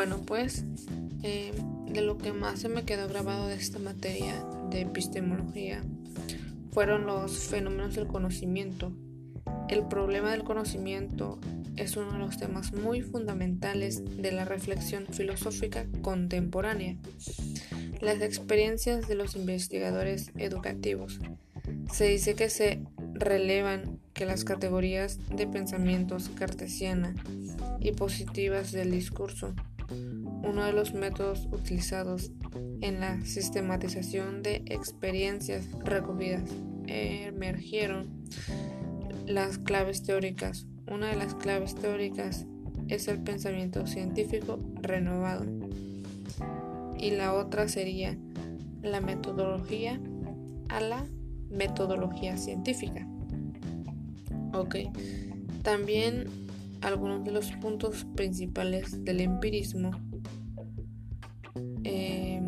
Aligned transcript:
Bueno, 0.00 0.22
pues 0.24 0.64
eh, 1.22 1.52
de 1.86 2.00
lo 2.00 2.16
que 2.16 2.32
más 2.32 2.60
se 2.60 2.70
me 2.70 2.84
quedó 2.84 3.06
grabado 3.06 3.48
de 3.48 3.56
esta 3.56 3.78
materia 3.78 4.42
de 4.70 4.80
epistemología 4.80 5.82
fueron 6.72 7.04
los 7.04 7.32
fenómenos 7.48 7.96
del 7.96 8.06
conocimiento. 8.06 8.94
El 9.68 9.86
problema 9.88 10.30
del 10.30 10.42
conocimiento 10.42 11.38
es 11.76 11.98
uno 11.98 12.12
de 12.12 12.18
los 12.18 12.38
temas 12.38 12.72
muy 12.72 13.02
fundamentales 13.02 14.02
de 14.22 14.32
la 14.32 14.46
reflexión 14.46 15.06
filosófica 15.06 15.84
contemporánea. 16.00 16.96
Las 18.00 18.22
experiencias 18.22 19.06
de 19.06 19.16
los 19.16 19.36
investigadores 19.36 20.30
educativos. 20.38 21.20
Se 21.92 22.06
dice 22.06 22.34
que 22.34 22.48
se 22.48 22.82
relevan 23.12 24.00
que 24.14 24.24
las 24.24 24.44
categorías 24.44 25.18
de 25.28 25.46
pensamientos 25.46 26.30
cartesiana 26.30 27.14
y 27.80 27.92
positivas 27.92 28.72
del 28.72 28.90
discurso, 28.90 29.54
uno 30.42 30.64
de 30.64 30.72
los 30.72 30.94
métodos 30.94 31.48
utilizados 31.52 32.32
en 32.80 33.00
la 33.00 33.20
sistematización 33.24 34.42
de 34.42 34.62
experiencias 34.66 35.66
recogidas, 35.84 36.50
emergieron 36.86 38.08
las 39.26 39.58
claves 39.58 40.02
teóricas. 40.02 40.66
Una 40.86 41.08
de 41.08 41.16
las 41.16 41.34
claves 41.34 41.74
teóricas 41.74 42.46
es 42.88 43.06
el 43.08 43.20
pensamiento 43.20 43.86
científico 43.86 44.58
renovado 44.82 45.44
y 46.98 47.12
la 47.12 47.34
otra 47.34 47.68
sería 47.68 48.18
la 48.82 49.00
metodología 49.00 50.00
a 50.68 50.80
la 50.80 51.06
metodología 51.48 52.36
científica. 52.36 53.06
Ok, 54.52 54.76
también 55.62 56.24
algunos 56.80 57.24
de 57.24 57.30
los 57.30 57.52
puntos 57.52 58.06
principales 58.16 59.04
del 59.04 59.20
empirismo. 59.20 59.92
Eh, 61.92 62.40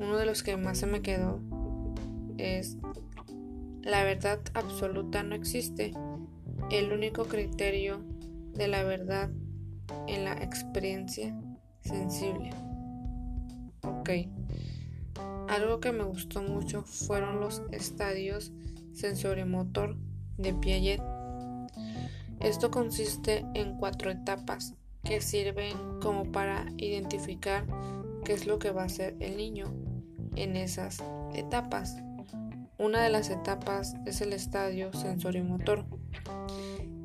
uno 0.00 0.16
de 0.16 0.26
los 0.26 0.42
que 0.42 0.56
más 0.56 0.78
se 0.78 0.86
me 0.86 1.02
quedó 1.02 1.40
es 2.36 2.76
la 3.82 4.02
verdad 4.02 4.40
absoluta 4.54 5.22
no 5.22 5.36
existe. 5.36 5.92
El 6.70 6.92
único 6.92 7.26
criterio 7.26 8.00
de 8.54 8.66
la 8.66 8.82
verdad 8.82 9.30
en 10.08 10.24
la 10.24 10.32
experiencia 10.32 11.32
sensible. 11.82 12.50
Ok. 13.82 14.10
Algo 15.48 15.78
que 15.78 15.92
me 15.92 16.02
gustó 16.02 16.42
mucho 16.42 16.82
fueron 16.82 17.40
los 17.40 17.62
estadios 17.70 18.52
sensorimotor 18.94 19.96
de 20.38 20.54
Piaget. 20.54 21.02
Esto 22.40 22.72
consiste 22.72 23.46
en 23.54 23.76
cuatro 23.76 24.10
etapas 24.10 24.74
que 25.04 25.20
sirven 25.20 25.76
como 26.00 26.32
para 26.32 26.66
identificar 26.78 27.66
qué 28.24 28.32
es 28.32 28.46
lo 28.46 28.58
que 28.58 28.70
va 28.70 28.82
a 28.82 28.86
hacer 28.86 29.16
el 29.20 29.36
niño 29.36 29.72
en 30.34 30.56
esas 30.56 31.02
etapas. 31.34 31.96
Una 32.78 33.02
de 33.02 33.10
las 33.10 33.30
etapas 33.30 33.94
es 34.06 34.20
el 34.20 34.32
estadio 34.32 34.92
sensorimotor, 34.92 35.84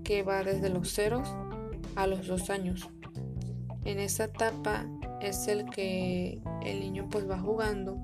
que 0.03 0.23
va 0.23 0.43
desde 0.43 0.69
los 0.69 0.93
ceros 0.93 1.29
a 1.95 2.07
los 2.07 2.27
dos 2.27 2.49
años. 2.49 2.89
En 3.85 3.99
esta 3.99 4.25
etapa 4.25 4.85
es 5.21 5.47
el 5.47 5.65
que 5.69 6.41
el 6.63 6.79
niño 6.79 7.07
pues 7.09 7.29
va 7.29 7.37
jugando 7.37 7.99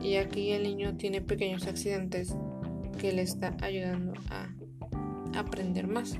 y 0.00 0.16
aquí 0.16 0.52
el 0.52 0.62
niño 0.62 0.96
tiene 0.96 1.20
pequeños 1.20 1.66
accidentes 1.66 2.34
que 2.98 3.12
le 3.12 3.22
está 3.22 3.56
ayudando 3.60 4.14
a 4.30 4.48
aprender 5.38 5.86
más. 5.86 6.18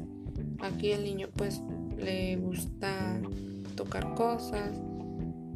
Aquí 0.61 0.93
el 0.93 1.05
niño 1.05 1.29
pues 1.35 1.63
le 1.97 2.37
gusta 2.37 3.21
tocar 3.75 4.15
cosas 4.15 4.71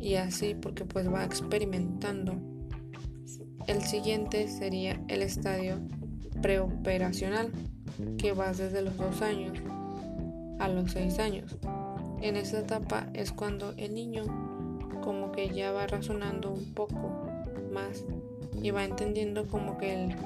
y 0.00 0.14
así 0.14 0.54
porque 0.54 0.84
pues 0.84 1.12
va 1.12 1.24
experimentando. 1.24 2.34
El 3.66 3.82
siguiente 3.82 4.48
sería 4.48 5.00
el 5.08 5.22
estadio 5.22 5.76
preoperacional 6.42 7.52
que 8.18 8.32
va 8.32 8.52
desde 8.52 8.82
los 8.82 8.96
2 8.96 9.22
años 9.22 9.58
a 10.58 10.68
los 10.68 10.92
6 10.92 11.18
años. 11.18 11.56
En 12.22 12.36
esta 12.36 12.60
etapa 12.60 13.08
es 13.14 13.32
cuando 13.32 13.72
el 13.76 13.94
niño 13.94 14.24
como 15.02 15.32
que 15.32 15.48
ya 15.48 15.72
va 15.72 15.86
razonando 15.86 16.50
un 16.50 16.74
poco 16.74 17.28
más 17.72 18.04
y 18.62 18.70
va 18.70 18.84
entendiendo 18.84 19.46
como 19.46 19.78
que 19.78 20.04
el 20.04 20.16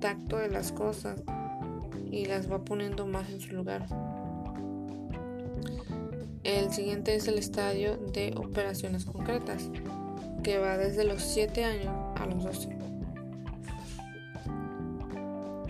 tacto 0.00 0.38
de 0.38 0.48
las 0.48 0.72
cosas 0.72 1.22
y 2.10 2.24
las 2.24 2.50
va 2.50 2.64
poniendo 2.64 3.06
más 3.06 3.30
en 3.30 3.40
su 3.40 3.54
lugar. 3.54 3.86
El 6.42 6.72
siguiente 6.72 7.14
es 7.14 7.28
el 7.28 7.38
estadio 7.38 7.98
de 7.98 8.32
operaciones 8.34 9.04
concretas, 9.04 9.70
que 10.42 10.58
va 10.58 10.78
desde 10.78 11.04
los 11.04 11.22
7 11.22 11.64
años 11.64 11.94
a 12.16 12.24
los 12.24 12.42
12. 12.42 12.70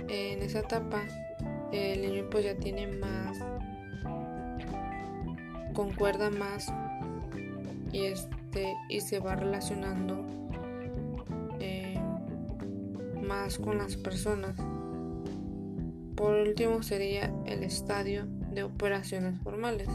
En 0.08 0.42
esa 0.42 0.60
etapa, 0.60 1.02
el 1.72 2.02
niño 2.02 2.28
pues 2.30 2.44
ya 2.44 2.54
tiene 2.54 2.86
más, 2.86 3.38
concuerda 5.74 6.30
más 6.30 6.72
y, 7.92 8.04
este, 8.04 8.76
y 8.88 9.00
se 9.00 9.18
va 9.18 9.34
relacionando 9.34 10.24
eh, 11.58 12.00
más 13.20 13.58
con 13.58 13.78
las 13.78 13.96
personas. 13.96 14.54
Por 16.14 16.36
último 16.36 16.84
sería 16.84 17.32
el 17.46 17.64
estadio 17.64 18.26
de 18.52 18.62
operaciones 18.62 19.40
formales, 19.42 19.88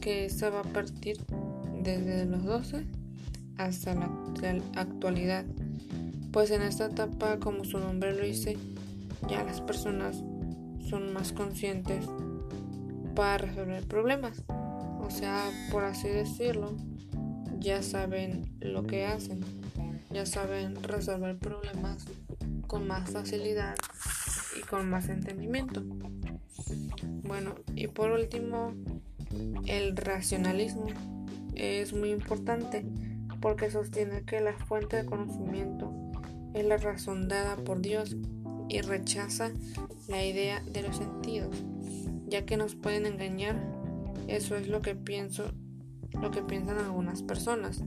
que 0.00 0.24
esta 0.24 0.50
va 0.50 0.60
a 0.60 0.64
partir 0.64 1.18
desde 1.82 2.24
los 2.24 2.44
12 2.44 2.84
hasta 3.58 3.94
la 3.94 4.10
actualidad. 4.76 5.44
Pues 6.32 6.50
en 6.50 6.62
esta 6.62 6.86
etapa, 6.86 7.38
como 7.38 7.64
su 7.64 7.78
nombre 7.78 8.14
lo 8.14 8.24
dice, 8.24 8.56
ya 9.28 9.44
las 9.44 9.60
personas 9.60 10.16
son 10.88 11.12
más 11.12 11.32
conscientes 11.32 12.06
para 13.14 13.38
resolver 13.38 13.86
problemas. 13.86 14.42
O 14.48 15.10
sea, 15.10 15.42
por 15.70 15.84
así 15.84 16.08
decirlo, 16.08 16.76
ya 17.58 17.82
saben 17.82 18.56
lo 18.60 18.86
que 18.86 19.06
hacen, 19.06 19.40
ya 20.10 20.24
saben 20.24 20.82
resolver 20.82 21.36
problemas 21.36 22.06
con 22.66 22.86
más 22.86 23.10
facilidad 23.10 23.74
y 24.60 24.66
con 24.66 24.88
más 24.88 25.08
entendimiento. 25.08 25.82
Bueno, 27.24 27.54
y 27.74 27.88
por 27.88 28.10
último, 28.10 28.74
el 29.66 29.96
racionalismo 29.96 30.86
es 31.54 31.92
muy 31.92 32.10
importante 32.10 32.84
porque 33.40 33.70
sostiene 33.70 34.22
que 34.24 34.40
la 34.40 34.52
fuente 34.52 34.96
de 34.96 35.06
conocimiento 35.06 35.92
es 36.54 36.64
la 36.64 36.76
razón 36.76 37.28
dada 37.28 37.56
por 37.56 37.80
Dios 37.80 38.16
y 38.68 38.80
rechaza 38.80 39.50
la 40.08 40.24
idea 40.24 40.60
de 40.60 40.82
los 40.82 40.96
sentidos, 40.96 41.56
ya 42.26 42.44
que 42.44 42.56
nos 42.56 42.74
pueden 42.74 43.06
engañar. 43.06 43.56
Eso 44.28 44.56
es 44.56 44.68
lo 44.68 44.82
que 44.82 44.94
pienso, 44.94 45.52
lo 46.20 46.30
que 46.30 46.42
piensan 46.42 46.78
algunas 46.78 47.22
personas. 47.22 47.82